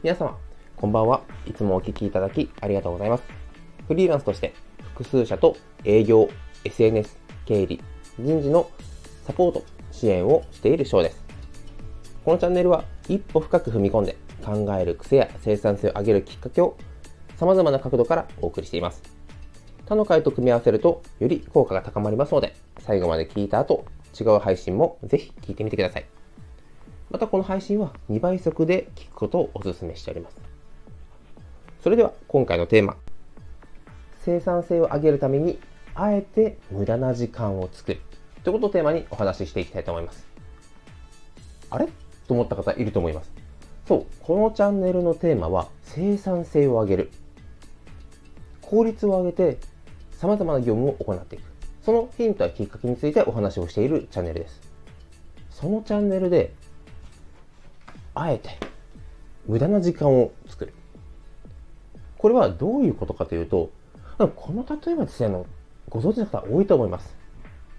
[0.00, 0.38] 皆様、
[0.76, 1.22] こんばんは。
[1.44, 3.24] いつもお聞きいただきありがとうございます。
[3.88, 4.54] フリーランスとして
[4.94, 6.28] 複数社と営業、
[6.62, 7.16] SNS、
[7.46, 7.82] 経理、
[8.16, 8.70] 人事の
[9.26, 11.24] サポート、支援をしている翔です。
[12.24, 16.76] このチャンネルは一歩深く踏み込んで考える癖や生産性を上げるきっかけを
[17.36, 19.02] 様々な角度からお送りしています。
[19.84, 23.84] 他の回と組み合わせるとより効果が高まりますので、最後まで聞いた後、
[24.18, 26.17] 違う配信もぜひ聞いてみてください。
[27.10, 30.36] またこの配信は2倍速で聞くことをお勧めしております。
[31.82, 32.96] それでは今回のテーマ。
[34.24, 35.58] 生産性を上げるために、
[35.94, 38.00] あえて無駄な時間を作る。
[38.44, 40.26] ということをテーマにお話ししていきたいと思います。
[41.70, 41.88] あれ？
[42.26, 43.30] と思った方いると思います。
[43.86, 47.10] そう、このチャンネルのテーマは生産性を上げる。
[48.60, 49.58] 効率を上げて
[50.12, 51.42] 様々な業務を行っていく。
[51.82, 54.60] そのヒントやきっかけについてお話をしているチャンネルです。
[55.50, 56.52] そのチャンネルで
[58.20, 58.58] あえて
[59.46, 60.74] 無駄な時間を作る。
[62.18, 63.70] これはどういうことかというと、
[64.18, 65.46] この例えばですね、あの
[65.88, 67.16] ご存知の方多いと思います。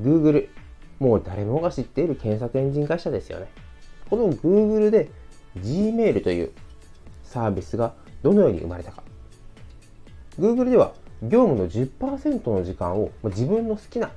[0.00, 0.48] Google。
[1.00, 3.48] もう誰もが知っている検索エンジン会社ですよね。
[4.10, 5.10] この Google で
[5.56, 6.52] Gmail という
[7.24, 9.02] サービスがどのように生まれたか。
[10.38, 10.92] Google では
[11.22, 14.10] 業務の10%の時間を自分の好きな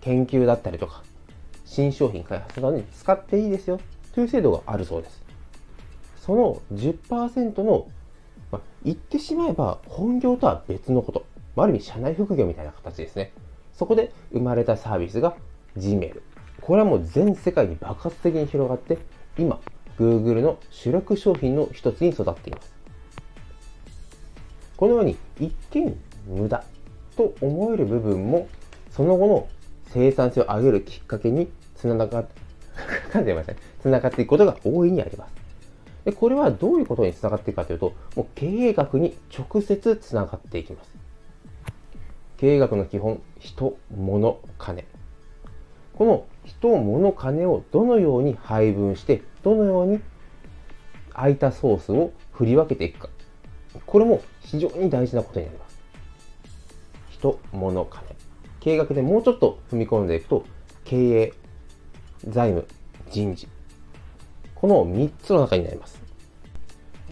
[0.00, 1.02] 研究だったりとか、
[1.64, 3.80] 新商品開発などに使っていいですよ
[4.14, 5.22] という制度があるそうです。
[6.24, 7.88] その10%の、
[8.52, 11.26] まあ、言ってしまえば本業とは別のこと。
[11.56, 13.32] ある意味、社内副業みたいな形ですね。
[13.74, 15.34] そこで生まれたサービスが
[15.76, 16.22] Gmail。
[16.60, 18.98] これはもう全世界に爆発的に広がって、
[19.36, 19.60] 今、
[19.98, 22.72] Google の主力商品の一つに育っています。
[24.76, 26.64] このように一見無駄
[27.16, 28.48] と思える部分も、
[28.90, 29.48] その後の
[29.88, 32.40] 生産性を上げるきっかけにつながって、
[33.12, 33.58] 噛んでましたね。
[33.80, 35.41] つながっていくことが大いにあります。
[36.04, 40.90] で、これはどういうことにつながっていくかというと、もう経営学に直接つながっていきます。
[42.38, 44.84] 経営学の基本、人、物、金。
[45.94, 50.00] この人、物、金をどのように配分して、どのように
[51.12, 53.08] 空いたソースを振り分けていくか。
[53.86, 55.80] これも非常に大事なことになります。
[57.10, 58.16] 人、物、金。
[58.58, 60.44] 経営学でもうちょっと踏み込んでいくと、
[60.84, 61.32] 経営、
[62.28, 62.66] 財務、
[63.10, 63.46] 人事、
[64.62, 66.00] この3つの中になります。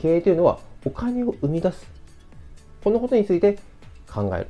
[0.00, 1.84] 経営というのはお金を生み出す。
[2.84, 3.58] このことについて
[4.08, 4.46] 考える。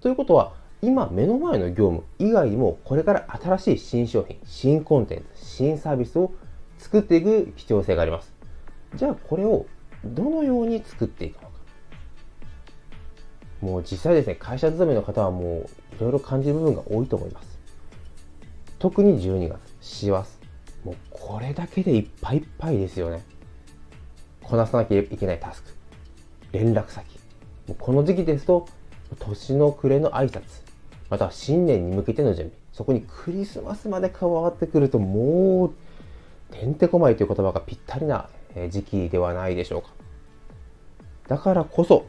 [0.00, 0.52] ということは、
[0.82, 6.32] 今目の前の業務以外にもこれから新しい新商品、新コンテンツ、新サービスを
[6.78, 8.34] 作っていく必要性があります。
[8.96, 9.66] じゃあこれを
[10.04, 11.48] どのように作っていくのか。
[13.60, 15.66] もう実際ですね、会社勤めの方はもうい
[16.00, 17.60] ろいろ感じる部分が多いと思います。
[18.80, 20.41] 特に12月、師走。
[21.24, 23.22] これだけでいっぱいいっぱいですよね。
[24.42, 25.70] こなさなきゃいけないタスク。
[26.50, 27.16] 連絡先。
[27.68, 28.66] もうこの時期ですと、
[29.20, 30.42] 年の暮れの挨拶。
[31.08, 32.50] または新年に向けての準備。
[32.72, 35.72] そこにクリスマスまで加わってくると、もう、
[36.52, 38.28] てんてこまいという言葉がぴったりな
[38.68, 39.90] 時期ではないでしょうか。
[41.28, 42.04] だからこそ、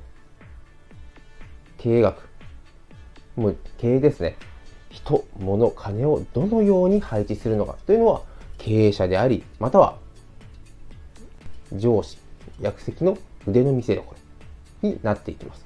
[1.77, 2.27] 経営学。
[3.35, 4.37] もう経営ですね。
[4.89, 8.32] 人、物、金をどのように配置するのかというのは、
[8.63, 9.97] 経営者であり、または
[11.73, 12.17] 上司、
[12.61, 14.15] 役席の腕の見せ所
[14.81, 15.65] になっていきます。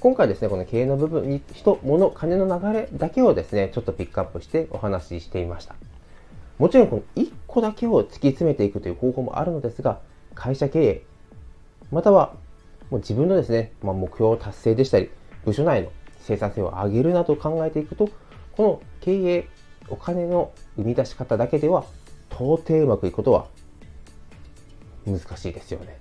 [0.00, 5.74] 今回ですね、この経営の部分に人、物、金の流れだけをですね、ちょっとピックアップしてお話ししていました。
[6.58, 10.00] もちろんこの1個だけを突き詰めていくという方法もあるのですが、
[10.34, 11.02] 会社経営、
[11.90, 12.34] または
[12.90, 15.10] もう自分のですね、まあ、目標達成でしたり、
[15.44, 18.08] 部署内の生産性を上げるなど考えていくと、
[18.52, 19.48] この経営
[19.88, 21.84] お金の生み出し方だけでは
[22.30, 23.46] 到底うまくいくことは
[25.06, 25.98] 難しいですよね。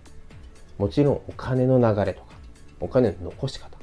[0.78, 2.28] もちろんお金の流れとか、
[2.80, 3.78] お金の残し方、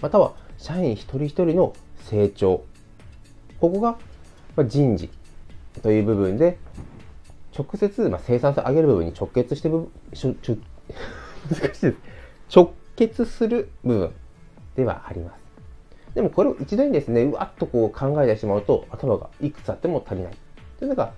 [0.00, 2.64] または社員一人一人の成長、
[3.60, 3.96] ここが
[4.66, 5.10] 人事
[5.82, 6.58] という部分で
[7.56, 10.56] 直接、まあ、生産性を上げる部分に直結して部分、しょちょ
[11.48, 11.94] 難しいです。
[12.54, 14.12] 直結する部分
[14.76, 15.43] ではあります。
[16.14, 20.34] でもこれを一度にですね、うわっとこう考えてしまうと、頭がいくつあっても足りない。
[20.78, 21.12] というのが、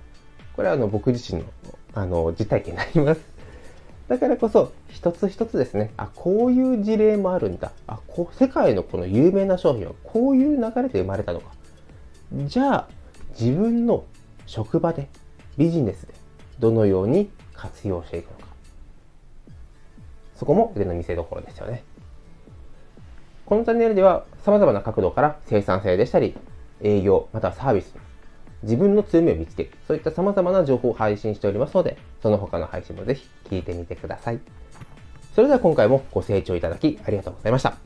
[0.54, 1.48] これはあの僕自身の
[1.94, 3.20] あの実体験になります。
[4.08, 7.72] だからこそ、一つ一つですね、あ、こういう事例もあるんだ。
[7.87, 11.52] あ、こ世界のこの有名な商品はこういう流れで生まれたのか。
[12.32, 12.88] じゃあ、
[13.38, 14.04] 自分の
[14.46, 15.08] 職場で、
[15.58, 16.14] ビジネスで、
[16.58, 18.46] どのように活用していくのか。
[20.37, 21.82] そこも腕の見せ所ですよね。
[23.46, 26.37] このチャンネルでは様々な角度から生産性でしたり、
[26.82, 27.94] 営業、またはサービス、
[28.64, 29.70] 自分の強みを見つける。
[29.87, 34.40] そういった様々な情報を配信しておりますので、その他の配信もぜひ聞いてみてください。
[35.37, 37.86] それでは今回もご清聴いただきありがとうございました。